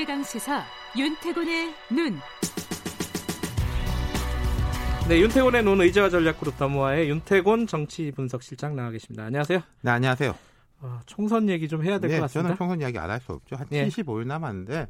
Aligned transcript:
최강 0.00 0.22
시사 0.22 0.64
윤태곤의 0.96 1.74
눈. 1.90 2.16
네, 5.10 5.20
윤태곤의 5.20 5.62
눈 5.62 5.78
의제와 5.82 6.08
전략 6.08 6.40
그룹 6.40 6.56
더모아의 6.56 7.10
윤태곤 7.10 7.66
정치 7.66 8.10
분석 8.10 8.42
실장 8.42 8.74
나와 8.74 8.90
계십니다. 8.92 9.24
안녕하세요. 9.24 9.60
네, 9.82 9.90
안녕하세요. 9.90 10.34
어, 10.80 11.00
총선 11.04 11.50
얘기 11.50 11.68
좀 11.68 11.82
해야 11.84 11.98
될것 11.98 12.12
네, 12.16 12.18
같습니다. 12.20 12.48
저는 12.48 12.56
총선 12.56 12.80
이야기 12.80 12.98
안 12.98 13.10
할 13.10 13.20
수 13.20 13.32
없죠. 13.32 13.56
한 13.56 13.66
예. 13.72 13.88
75일 13.88 14.26
남았는데 14.26 14.86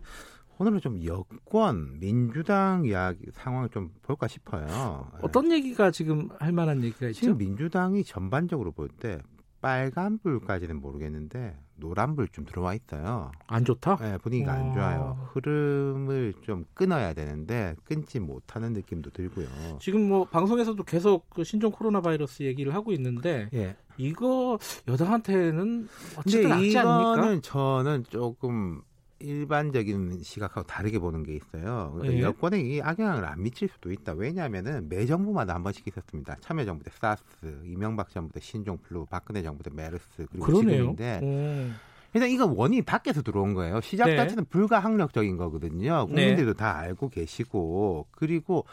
오늘은 0.58 0.80
좀 0.80 1.04
여권, 1.04 1.98
민주당 1.98 2.84
이야기 2.84 3.24
상황을 3.32 3.68
좀 3.70 3.90
볼까 4.02 4.28
싶어요. 4.28 5.10
어떤 5.22 5.50
얘기가 5.50 5.90
지금 5.90 6.28
할 6.38 6.52
만한 6.52 6.84
얘기가 6.84 7.08
있죠? 7.08 7.20
지금 7.20 7.36
민주당이 7.36 8.04
전반적으로 8.04 8.70
볼 8.70 8.88
때 9.00 9.18
빨간불까지는 9.60 10.80
모르겠는데 10.80 11.58
노란불 11.80 12.28
좀 12.28 12.44
들어와 12.44 12.74
있어요. 12.74 13.32
안 13.46 13.64
좋다? 13.64 13.96
네, 13.96 14.18
분위기가 14.18 14.52
안 14.52 14.70
어. 14.70 14.74
좋아요. 14.74 15.28
흐름을 15.32 16.34
좀 16.42 16.64
끊어야 16.74 17.12
되는데 17.14 17.74
끊지 17.84 18.20
못하는 18.20 18.72
느낌도 18.72 19.10
들고요. 19.10 19.46
지금 19.80 20.08
뭐 20.08 20.24
방송에서도 20.24 20.82
계속 20.84 21.28
그 21.30 21.42
신종 21.44 21.72
코로나 21.72 22.00
바이러스 22.00 22.42
얘기를 22.42 22.74
하고 22.74 22.92
있는데 22.92 23.48
예. 23.54 23.76
이거 23.96 24.58
여당한테는 24.88 25.88
어쨌든 26.16 26.52
악재 26.52 26.78
아닙니까? 26.78 26.80
이거는 26.82 27.42
저는 27.42 28.04
조금 28.08 28.82
일반적인 29.20 30.22
시각하고 30.22 30.66
다르게 30.66 30.98
보는 30.98 31.22
게 31.22 31.34
있어요. 31.34 31.92
그러니까 31.94 32.18
예. 32.18 32.22
여권에 32.22 32.60
이 32.60 32.80
악영향을 32.80 33.24
안 33.24 33.42
미칠 33.42 33.68
수도 33.68 33.92
있다. 33.92 34.12
왜냐하면은 34.12 34.88
매 34.88 35.06
정부마다 35.06 35.54
한 35.54 35.62
번씩 35.62 35.86
있었습니다. 35.86 36.36
참여정부 36.40 36.84
때 36.84 36.90
사스, 36.94 37.22
이명박 37.64 38.10
정부 38.10 38.32
때 38.32 38.40
신종플루, 38.40 39.06
박근혜 39.06 39.42
정부 39.42 39.62
때 39.62 39.70
메르스 39.72 40.26
그리고 40.30 40.44
그러네요. 40.44 40.94
지금인데 40.94 41.20
오. 41.22 41.90
일단 42.12 42.28
이건 42.28 42.56
원인이 42.56 42.82
밖에서 42.82 43.22
들어온 43.22 43.54
거예요. 43.54 43.80
시작 43.80 44.06
네. 44.06 44.16
자체는 44.16 44.46
불가항력적인 44.46 45.36
거거든요. 45.36 46.06
국민들도 46.06 46.54
다 46.54 46.76
알고 46.76 47.08
계시고 47.10 48.08
그리고 48.10 48.64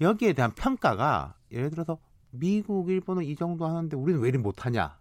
여기에 0.00 0.32
대한 0.32 0.52
평가가 0.52 1.34
예를 1.52 1.70
들어서 1.70 1.98
미국, 2.30 2.88
일본은 2.88 3.24
이 3.24 3.36
정도 3.36 3.66
하는데 3.66 3.94
우리는 3.96 4.20
왜 4.20 4.28
이리 4.28 4.38
못하냐 4.38 4.96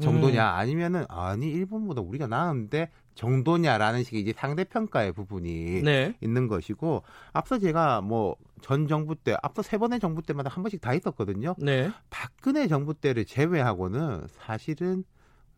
정도냐 0.00 0.52
음. 0.52 0.58
아니면은 0.58 1.04
아니 1.08 1.50
일본보다 1.50 2.00
우리가 2.00 2.26
나은데 2.26 2.90
정도냐라는 3.14 4.04
식의 4.04 4.20
이제 4.22 4.32
상대 4.36 4.64
평가의 4.64 5.12
부분이 5.12 5.82
네. 5.82 6.14
있는 6.20 6.48
것이고 6.48 7.02
앞서 7.32 7.58
제가 7.58 8.00
뭐 8.00 8.36
전 8.62 8.86
정부 8.86 9.14
때 9.14 9.36
앞서 9.42 9.60
세 9.60 9.76
번의 9.76 10.00
정부 10.00 10.22
때마다 10.22 10.48
한 10.48 10.62
번씩 10.62 10.80
다 10.80 10.94
있었거든요. 10.94 11.54
네. 11.58 11.90
박근혜 12.08 12.68
정부 12.68 12.94
때를 12.94 13.26
제외하고는 13.26 14.26
사실은 14.30 15.04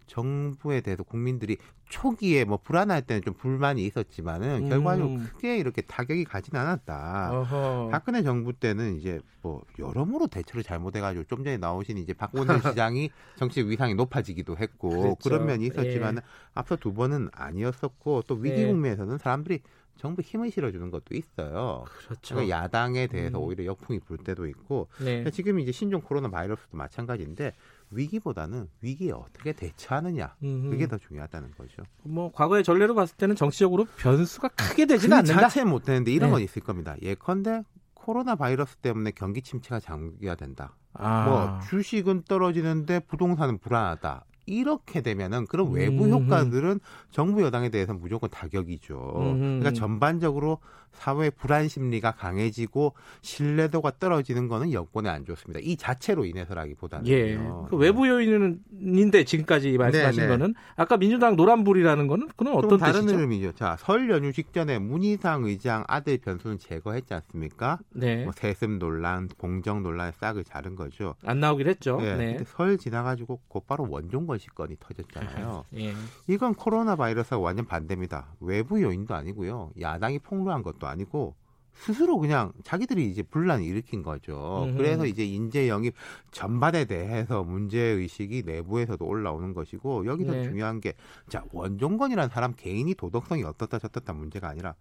정부에 0.06 0.80
대해서 0.80 1.02
국민들이 1.02 1.56
초기에 1.88 2.44
뭐 2.44 2.56
불안할 2.56 3.02
때는 3.02 3.22
좀 3.22 3.34
불만이 3.34 3.84
있었지만은 3.84 4.64
음. 4.64 4.68
결과적으로 4.68 5.20
크게 5.20 5.58
이렇게 5.58 5.82
타격이 5.82 6.24
가진 6.24 6.56
않았다. 6.56 7.30
어허. 7.32 7.88
박근혜 7.90 8.22
정부 8.22 8.52
때는 8.52 8.96
이제 8.96 9.20
뭐 9.42 9.62
여러모로 9.78 10.26
대처를 10.28 10.62
잘못해가지고 10.62 11.24
좀 11.24 11.44
전에 11.44 11.56
나오신 11.56 11.98
이제 11.98 12.12
박원순 12.12 12.60
시장이 12.74 13.10
정치적 13.36 13.68
위상이 13.68 13.94
높아지기도 13.94 14.56
했고 14.56 14.88
그랬죠. 14.88 15.16
그런 15.22 15.46
면이 15.46 15.66
있었지만은 15.66 16.22
앞서 16.54 16.76
두 16.76 16.92
번은 16.94 17.28
아니었었고 17.32 18.22
또 18.26 18.34
위기 18.34 18.62
예. 18.62 18.66
국면에서는 18.66 19.18
사람들이 19.18 19.60
정부 19.96 20.22
힘을 20.22 20.50
실어주는 20.50 20.90
것도 20.90 21.14
있어요. 21.14 21.84
그렇죠. 21.86 22.34
그러니까 22.34 22.62
야당에 22.62 23.06
대해서 23.06 23.38
음. 23.38 23.44
오히려 23.44 23.64
역풍이 23.66 24.00
불 24.00 24.18
때도 24.18 24.46
있고 24.48 24.88
네. 25.00 25.28
지금 25.30 25.60
이제 25.60 25.72
신종 25.72 26.00
코로나 26.00 26.28
바이러스도 26.28 26.76
마찬가지인데 26.76 27.52
위기보다는 27.94 28.68
위기에 28.80 29.12
어떻게 29.12 29.52
대처하느냐 29.52 30.34
음흠. 30.42 30.70
그게 30.70 30.86
더 30.86 30.98
중요하다는 30.98 31.52
거죠. 31.56 31.82
뭐 32.02 32.30
과거의 32.32 32.64
전례로 32.64 32.94
봤을 32.94 33.16
때는 33.16 33.36
정치적으로 33.36 33.86
변수가 33.98 34.48
크게 34.48 34.84
그 34.84 34.92
되지는 34.94 35.16
않는다. 35.18 35.40
자체는 35.42 35.70
못 35.70 35.84
되는데 35.84 36.12
이런 36.12 36.30
네. 36.30 36.32
건 36.34 36.42
있을 36.42 36.62
겁니다. 36.62 36.96
예컨대 37.02 37.62
코로나 37.94 38.34
바이러스 38.34 38.76
때문에 38.76 39.12
경기 39.12 39.40
침체가 39.42 39.80
장기화된다. 39.80 40.76
아. 40.94 41.24
뭐 41.24 41.60
주식은 41.68 42.24
떨어지는데 42.28 43.00
부동산은 43.00 43.58
불안하다. 43.58 44.24
이렇게 44.46 45.00
되면은 45.00 45.46
그런 45.46 45.70
외부 45.72 46.04
음. 46.04 46.10
효과들은 46.10 46.80
정부 47.10 47.42
여당에 47.42 47.68
대해서 47.68 47.94
무조건 47.94 48.30
타격이죠. 48.30 49.12
음. 49.16 49.60
그러니까 49.60 49.72
전반적으로 49.72 50.58
사회 50.94 51.30
불안 51.30 51.68
심리가 51.68 52.12
강해지고 52.12 52.94
신뢰도가 53.20 53.92
떨어지는 53.98 54.48
거는 54.48 54.72
여권에 54.72 55.08
안 55.08 55.24
좋습니다. 55.24 55.60
이 55.62 55.76
자체로 55.76 56.24
인해서라기보다는 56.24 57.06
예. 57.08 57.36
그 57.68 57.76
외부 57.76 58.08
요인인데 58.08 59.24
지금까지 59.24 59.76
말씀하신 59.76 60.20
네, 60.20 60.26
네. 60.26 60.32
거는 60.32 60.54
아까 60.76 60.96
민주당 60.96 61.36
노란불이라는 61.36 62.06
거는 62.06 62.28
그건 62.28 62.46
좀 62.46 62.56
어떤 62.56 62.78
다른 62.78 63.02
뜻이죠? 63.02 63.20
의미죠. 63.20 63.52
자, 63.52 63.76
설 63.78 64.08
연휴 64.10 64.32
직전에 64.32 64.78
문희상 64.78 65.44
의장 65.44 65.84
아들 65.88 66.18
변수는 66.18 66.58
제거했지 66.58 67.12
않습니까? 67.12 67.78
네. 67.92 68.24
뭐 68.24 68.32
세습 68.32 68.78
논란, 68.78 69.28
공정 69.36 69.82
논란에 69.82 70.12
싹을 70.12 70.44
자른 70.44 70.76
거죠. 70.76 71.16
안 71.24 71.40
나오긴 71.40 71.66
했죠. 71.66 71.98
예, 72.02 72.14
네. 72.14 72.26
근데 72.36 72.44
설 72.46 72.78
지나가지고 72.78 73.40
곧바로 73.48 73.86
원종 73.90 74.26
건 74.26 74.33
식건이 74.38 74.76
터졌잖아요. 74.80 75.64
예. 75.76 75.94
이건 76.28 76.54
코로나 76.54 76.96
바이러스와 76.96 77.40
완전 77.40 77.66
반대입니다. 77.66 78.34
외부 78.40 78.80
요인도 78.82 79.14
아니고요. 79.14 79.70
야당이 79.80 80.18
폭로한 80.20 80.62
것도 80.62 80.86
아니고 80.86 81.34
스스로 81.76 82.18
그냥 82.18 82.52
자기들이 82.62 83.10
이제 83.10 83.22
분란을 83.24 83.64
일으킨 83.64 84.02
거죠. 84.04 84.62
음흠. 84.68 84.76
그래서 84.76 85.06
이제 85.06 85.24
인재 85.24 85.68
영입 85.68 85.94
전반에 86.30 86.84
대해서 86.84 87.42
문제 87.42 87.80
의식이 87.80 88.44
내부에서도 88.46 89.04
올라오는 89.04 89.52
것이고 89.54 90.06
여기서 90.06 90.32
네. 90.32 90.42
중요한 90.44 90.80
게 90.80 90.92
자 91.28 91.42
원종건이라는 91.52 92.28
사람 92.30 92.54
개인이 92.54 92.94
도덕성이 92.94 93.42
어떻다 93.42 93.80
저떻다 93.80 94.12
문제가 94.12 94.48
아니라 94.48 94.74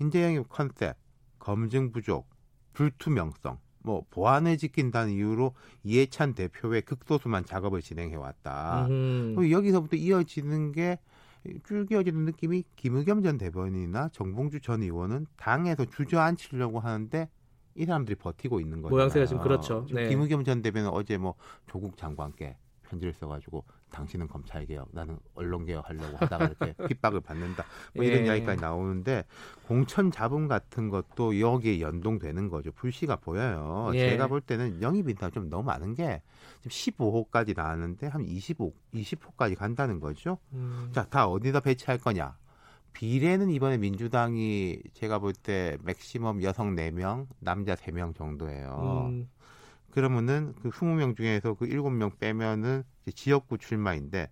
인재 0.00 0.24
영입 0.24 0.48
컨셉, 0.48 0.96
검증 1.38 1.92
부족, 1.92 2.28
불투명성. 2.72 3.58
뭐 3.82 4.04
보안을 4.10 4.58
지킨다는 4.58 5.12
이유로 5.12 5.54
이해찬 5.84 6.34
대표의 6.34 6.82
극소수만 6.82 7.44
작업을 7.44 7.80
진행해 7.82 8.16
왔다. 8.16 8.86
음. 8.88 9.36
여기서부터 9.50 9.96
이어지는 9.96 10.72
게 10.72 10.98
쭉 11.64 11.90
이어지는 11.90 12.24
느낌이 12.24 12.64
김의겸 12.76 13.22
전 13.22 13.38
대변인이나 13.38 14.10
정봉주 14.12 14.60
전 14.60 14.82
의원은 14.82 15.26
당에서 15.36 15.86
주저앉히려고 15.86 16.80
하는데 16.80 17.28
이 17.76 17.84
사람들이 17.86 18.16
버티고 18.16 18.60
있는 18.60 18.82
거죠. 18.82 18.94
모양새가 18.94 19.26
지금 19.26 19.42
그렇죠. 19.42 19.86
네. 19.92 20.08
김의겸 20.08 20.44
전 20.44 20.60
대변인 20.60 20.90
어제 20.90 21.16
뭐 21.16 21.34
조국 21.66 21.96
장관께 21.96 22.56
편지를 22.90 23.12
써가지고 23.14 23.64
당신은 23.90 24.28
검찰 24.28 24.66
개혁, 24.66 24.88
나는 24.92 25.18
언론 25.34 25.64
개혁 25.64 25.88
하려고 25.88 26.16
하다가 26.18 26.46
이렇게 26.46 26.74
핍박을 26.88 27.20
받는다. 27.20 27.64
뭐 27.94 28.04
이런 28.04 28.22
예. 28.22 28.26
이야기까지 28.26 28.60
나오는데 28.60 29.24
공천 29.66 30.10
자본 30.10 30.48
같은 30.48 30.88
것도 30.90 31.38
여기에 31.40 31.80
연동되는 31.80 32.48
거죠. 32.48 32.72
불씨가 32.72 33.16
보여요. 33.16 33.90
예. 33.94 34.10
제가 34.10 34.26
볼 34.26 34.40
때는 34.40 34.82
영입 34.82 35.08
인사가 35.08 35.30
좀 35.30 35.48
너무 35.48 35.64
많은 35.64 35.94
게 35.94 36.22
지금 36.60 36.70
15호까지 36.70 37.56
나왔는데 37.56 38.08
한 38.08 38.24
25, 38.24 38.72
20호까지 38.94 39.56
간다는 39.56 40.00
거죠. 40.00 40.38
음. 40.52 40.90
자, 40.92 41.04
다 41.04 41.26
어디다 41.26 41.60
배치할 41.60 41.98
거냐? 41.98 42.36
비례는 42.92 43.50
이번에 43.50 43.78
민주당이 43.78 44.78
제가 44.94 45.20
볼 45.20 45.32
때 45.32 45.78
맥시멈 45.84 46.42
여성 46.42 46.74
4명, 46.74 47.26
남자 47.38 47.74
3명 47.76 48.16
정도예요. 48.16 49.06
음. 49.10 49.28
그러면은 49.90 50.54
그 50.62 50.70
20명 50.70 51.16
중에서 51.16 51.54
그 51.54 51.66
7명 51.66 52.18
빼면은 52.18 52.84
지역구 53.14 53.58
출마인데 53.58 54.30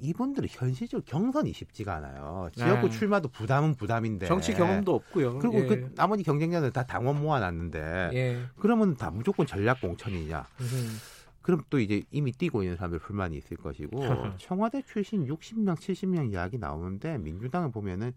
이분들은 0.00 0.48
현실적으로 0.50 1.04
경선이 1.04 1.52
쉽지가 1.52 1.94
않아요. 1.96 2.48
지역구 2.54 2.88
네. 2.88 2.98
출마도 2.98 3.28
부담은 3.28 3.76
부담인데. 3.76 4.26
정치 4.26 4.52
경험도 4.52 4.94
없고요. 4.94 5.38
그리고 5.38 5.58
예. 5.58 5.66
그 5.66 5.92
나머지 5.94 6.24
경쟁자들 6.24 6.72
다 6.72 6.84
당원 6.84 7.20
모아놨는데 7.20 8.10
예. 8.14 8.42
그러면 8.56 8.96
다 8.96 9.10
무조건 9.10 9.46
전략 9.46 9.80
공천이냐? 9.80 10.44
음. 10.60 10.96
그럼 11.42 11.62
또 11.70 11.78
이제 11.78 12.02
이미 12.10 12.32
뛰고 12.32 12.64
있는 12.64 12.76
사람들 12.76 12.98
불만이 12.98 13.36
있을 13.36 13.56
것이고 13.56 14.00
청와대 14.38 14.82
출신 14.82 15.26
60명, 15.26 15.76
70명 15.76 16.32
이야기 16.32 16.58
나오는데 16.58 17.18
민주당을 17.18 17.70
보면은 17.70 18.12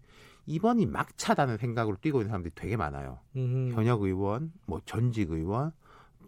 이번이 0.46 0.86
막차다는 0.86 1.56
생각으로 1.58 1.96
뛰고 2.00 2.18
있는 2.18 2.30
사람들이 2.30 2.52
되게 2.56 2.76
많아요. 2.76 3.20
음. 3.36 3.70
현역 3.72 4.02
의원, 4.02 4.52
뭐 4.66 4.80
전직 4.84 5.30
의원, 5.30 5.70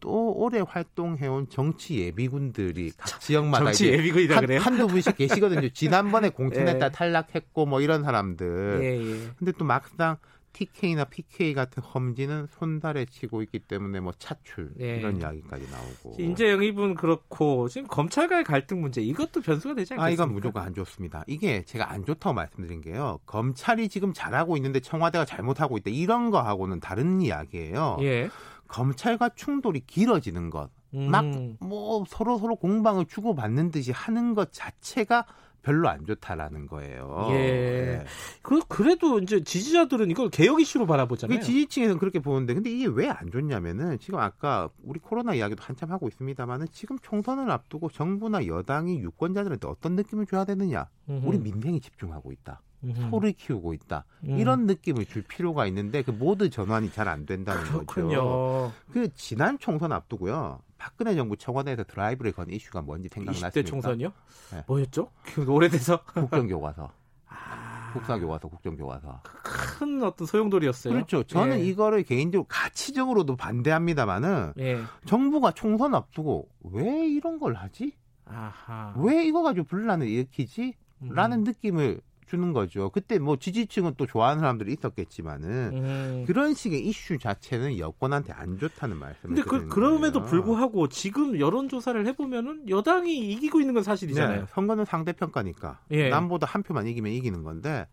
또 0.03 0.33
오래 0.33 0.61
활동해온 0.67 1.49
정치 1.49 2.01
예비군들이 2.01 2.93
각 2.97 3.21
지역마다 3.21 3.67
정치 3.67 3.87
이제 3.87 3.99
예비군이라 3.99 4.37
한, 4.37 4.45
그래요? 4.45 4.61
한두 4.61 4.89
분씩 4.89 5.17
계시거든요. 5.17 5.69
지난번에 5.73 6.29
공천했다 6.31 6.87
예. 6.87 6.91
탈락했고 6.91 7.67
뭐 7.67 7.81
이런 7.81 8.03
사람들. 8.03 8.81
예, 8.83 9.01
예. 9.01 9.31
근데 9.39 9.53
또 9.53 9.65
막상 9.65 10.17
TK나 10.53 11.05
PK 11.05 11.55
같은 11.55 11.83
험지는 11.83 12.49
손살에 12.51 13.07
치고 13.07 13.43
있기 13.43 13.61
때문에 13.61 14.01
뭐 14.01 14.13
차출 14.19 14.73
예. 14.81 14.97
이런 14.97 15.21
이야기까지 15.21 15.69
나오고. 15.71 16.17
인재 16.21 16.51
영입은 16.51 16.95
그렇고 16.97 17.69
지금 17.69 17.87
검찰과의 17.87 18.43
갈등 18.43 18.81
문제 18.81 19.01
이것도 19.01 19.41
변수가 19.41 19.75
되지 19.75 19.95
않겠습니까? 19.95 20.05
아, 20.05 20.11
이건 20.11 20.33
무조건 20.33 20.65
안 20.65 20.75
좋습니다. 20.75 21.23
이게 21.29 21.63
제가 21.65 21.93
안 21.93 22.05
좋다고 22.05 22.35
말씀드린 22.35 22.81
게요. 22.81 23.21
검찰이 23.25 23.89
지금 23.89 24.13
잘하고 24.13 24.57
있는데 24.57 24.81
청와대가 24.81 25.25
잘못하고 25.25 25.79
있다. 25.79 25.91
이런 25.91 26.31
거하고는 26.31 26.81
다른 26.81 27.21
이야기예요. 27.21 27.99
예. 28.01 28.29
검찰과 28.73 29.31
충돌이 29.35 29.81
길어지는 29.87 30.49
것. 30.51 30.71
음. 30.95 31.11
막뭐 31.11 32.05
서로 32.09 32.39
서로 32.39 32.57
공방을 32.57 33.05
주고받는 33.07 33.71
듯이 33.71 33.93
하는 33.93 34.35
것 34.35 34.53
자체가 34.53 35.27
별로 35.63 35.89
안 35.89 36.05
좋다라는 36.07 36.67
거예요. 36.67 37.29
예. 37.31 37.35
예. 37.35 38.05
그 38.43 38.61
그래도 38.67 39.21
이제 39.21 39.45
지지자들은 39.45 40.11
이걸 40.11 40.29
개혁 40.29 40.61
이슈로 40.61 40.87
바라보잖아요. 40.87 41.39
그 41.39 41.45
지지층에서는 41.45 41.99
그렇게 41.99 42.19
보는데 42.19 42.55
근데 42.55 42.71
이게 42.71 42.87
왜 42.87 43.09
안 43.09 43.31
좋냐면은 43.31 43.99
지금 44.01 44.19
아까 44.19 44.71
우리 44.83 44.99
코로나 44.99 45.35
이야기도 45.35 45.63
한참 45.63 45.91
하고 45.93 46.09
있습니다만은 46.09 46.67
지금 46.73 46.99
총선을 46.99 47.51
앞두고 47.51 47.91
정부나 47.91 48.47
여당이 48.47 48.99
유권자들한테 49.01 49.69
어떤 49.69 49.95
느낌을 49.97 50.27
줘야 50.27 50.45
되느냐? 50.45 50.89
음흠. 51.09 51.27
우리 51.27 51.39
민생에 51.39 51.79
집중하고 51.79 52.33
있다. 52.33 52.61
음흠. 52.85 53.11
소를 53.11 53.33
키우고 53.33 53.75
있다. 53.75 54.05
음. 54.25 54.39
이런 54.39 54.67
느낌을 54.67 55.07
줄 55.07 55.23
필요가 55.23 55.67
있는데 55.67 56.03
그 56.03 56.11
모드 56.11 56.51
전환이 56.51 56.91
잘 56.91 57.09
안 57.09 57.27
된다는 57.27 57.63
거죠. 57.65 57.85
그렇군요. 57.87 58.73
그 58.93 59.13
지난 59.15 59.59
총선 59.59 59.93
앞두고요. 59.93 60.61
박근혜 60.79 61.15
정부 61.15 61.37
청와대에서 61.37 61.85
드라이브를 61.85 62.33
건 62.33 62.51
이슈가 62.51 62.83
뭔지 62.83 63.09
생각나십니까? 63.09 63.51
20대 63.61 63.67
총선이요? 63.67 64.13
네. 64.53 64.65
뭐였죠? 64.67 65.09
그 65.25 65.45
오래돼서 65.49 66.03
국정교과서. 66.15 66.91
아, 67.29 67.91
국사교과서, 67.93 68.49
국정교과서. 68.49 69.21
큰 69.43 70.03
어떤 70.03 70.27
소용돌이였어요. 70.27 70.93
그렇죠. 70.95 71.23
저는 71.25 71.61
예. 71.61 71.65
이거를 71.65 72.03
개인적으로 72.03 72.47
가치적으로도 72.49 73.37
반대합니다만은 73.37 74.55
예. 74.59 74.81
정부가 75.07 75.53
총선 75.53 75.95
앞두고 75.95 76.49
왜 76.73 77.07
이런 77.09 77.39
걸 77.39 77.55
하지? 77.55 77.93
아하. 78.25 78.95
왜 78.97 79.25
이거 79.25 79.43
가지고 79.43 79.67
분란을 79.67 80.09
일으키지? 80.09 80.75
음. 81.03 81.09
라는 81.11 81.45
느낌을 81.45 82.01
주는 82.27 82.53
거죠. 82.53 82.91
그때 82.91 83.19
뭐 83.19 83.37
지지층은 83.37 83.95
또 83.97 84.07
좋아하는 84.07 84.41
사람들이 84.41 84.73
있었겠지만은 84.73 85.71
음. 85.75 86.25
그런 86.27 86.55
식의 86.55 86.87
이슈 86.87 87.19
자체는 87.19 87.79
여권한테 87.79 88.33
안 88.33 88.59
좋다는 88.59 88.97
말씀을 88.97 89.35
근데 89.35 89.43
그, 89.43 89.69
그럼에도. 89.69 90.23
불구하고 90.23 90.89
지금 90.89 91.39
여론 91.41 91.69
조사를 91.69 92.07
해보면은 92.07 92.69
여당이 92.69 93.33
이기고 93.33 93.61
있는 93.61 93.75
건 93.75 93.83
사실이잖아요. 93.83 94.41
네, 94.43 94.47
선거는 94.51 94.85
상대 94.85 95.13
평가니까 95.13 95.81
예. 95.91 96.09
남보다 96.09 96.47
한 96.47 96.63
표만 96.63 96.87
이기면 96.87 97.13
이기는 97.13 97.43
건데 97.43 97.87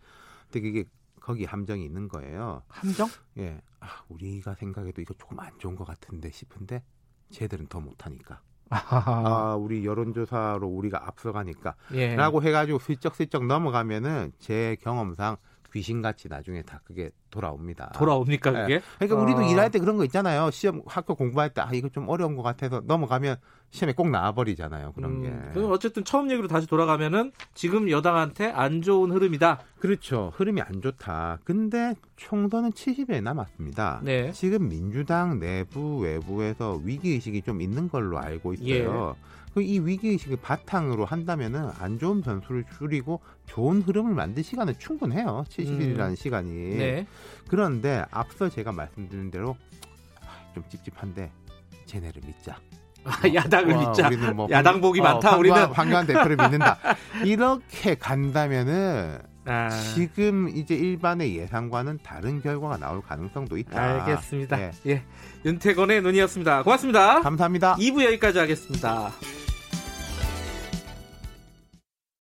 근데 0.51 0.61
그게 0.61 0.85
거기 1.19 1.45
함정이 1.45 1.83
있는 1.83 2.07
거예요. 2.07 2.63
함정? 2.67 3.07
예, 3.37 3.61
아, 3.79 3.87
우리가 4.09 4.55
생각해도 4.55 5.01
이거 5.01 5.13
조금 5.15 5.39
안 5.39 5.51
좋은 5.59 5.75
것 5.75 5.85
같은데 5.85 6.31
싶은데 6.31 6.83
쟤들은 7.31 7.67
더 7.67 7.79
못하니까. 7.79 8.41
아, 8.69 9.57
우리 9.59 9.85
여론조사로 9.85 10.67
우리가 10.67 11.07
앞서가니까. 11.07 11.75
예. 11.93 12.15
라고 12.15 12.43
해가지고 12.43 12.79
슬쩍슬쩍 12.79 13.45
넘어가면은 13.45 14.31
제 14.39 14.77
경험상 14.81 15.37
귀신같이 15.73 16.27
나중에 16.27 16.61
다 16.63 16.81
그게 16.83 17.11
돌아옵니다. 17.29 17.91
돌아옵니까 17.95 18.49
예. 18.51 18.61
그게? 18.61 18.81
그러니까 18.97 19.21
우리도 19.21 19.39
어. 19.41 19.51
일할 19.51 19.71
때 19.71 19.79
그런 19.79 19.97
거 19.97 20.03
있잖아요. 20.05 20.49
시험 20.51 20.81
학교 20.85 21.15
공부할 21.15 21.49
때 21.53 21.61
아 21.61 21.69
이거 21.73 21.89
좀 21.89 22.07
어려운 22.09 22.35
것 22.35 22.41
같아서 22.43 22.81
넘어가면 22.85 23.35
시험에 23.71 23.93
꼭 23.93 24.09
나와버리잖아요. 24.09 24.93
그런 24.93 25.11
음, 25.11 25.21
게. 25.21 25.53
그럼 25.53 25.71
어쨌든 25.71 26.03
처음 26.03 26.31
얘기로 26.31 26.47
다시 26.47 26.65
돌아가면은 26.65 27.31
지금 27.53 27.89
여당한테 27.91 28.47
안 28.51 28.81
좋은 28.81 29.11
흐름이다. 29.11 29.59
그렇죠. 29.79 30.31
흐름이 30.35 30.61
안 30.61 30.81
좋다. 30.81 31.39
근데 31.43 31.93
총선은 32.15 32.71
70일 32.71 33.21
남았습니다. 33.21 34.01
네. 34.03 34.31
지금 34.31 34.69
민주당 34.69 35.39
내부 35.39 35.99
외부에서 35.99 36.79
위기 36.83 37.11
의식이 37.11 37.43
좀 37.43 37.61
있는 37.61 37.89
걸로 37.89 38.17
알고 38.17 38.53
있어요. 38.53 39.15
예. 39.15 39.29
그이 39.59 39.79
위기 39.79 40.09
의식을 40.09 40.37
바탕으로 40.41 41.03
한다면은 41.05 41.69
안 41.79 41.99
좋은 41.99 42.21
변수를 42.21 42.63
줄이고 42.77 43.19
좋은 43.45 43.81
흐름을 43.81 44.13
만들 44.13 44.41
시간은 44.43 44.75
충분해요. 44.79 45.43
70일이라는 45.49 46.15
시간이. 46.15 46.49
네. 46.77 47.05
그런데 47.49 48.05
앞서 48.09 48.47
제가 48.47 48.71
말씀드린 48.71 49.29
대로 49.31 49.57
아, 50.21 50.53
좀 50.53 50.63
찝찝한데 50.69 51.29
쟤네를 51.87 52.21
믿자. 52.25 52.57
아, 53.03 53.11
야당을 53.33 53.73
와, 53.75 53.89
믿자. 53.89 54.07
우리는 54.07 54.35
뭐 54.35 54.47
야당 54.51 54.79
복이 54.79 55.01
어, 55.01 55.03
많다. 55.03 55.31
황교안- 55.31 55.39
우리는. 55.39 55.65
황교안 55.71 56.07
대표를 56.07 56.37
믿는다. 56.39 56.77
이렇게 57.25 57.95
간다면은 57.95 59.19
아, 59.45 59.69
지금 59.69 60.47
이제 60.49 60.75
일반의 60.75 61.35
예상과는 61.37 61.99
다른 62.03 62.41
결과가 62.41 62.77
나올 62.77 63.01
가능성도 63.01 63.57
있다. 63.57 64.05
알겠습니다. 64.05 64.61
예. 64.61 64.71
예. 64.87 65.03
윤태건의 65.43 66.01
눈이었습니다. 66.01 66.63
고맙습니다. 66.63 67.21
감사합니다. 67.21 67.75
2부 67.75 68.03
여기까지 68.05 68.37
하겠습니다. 68.39 69.11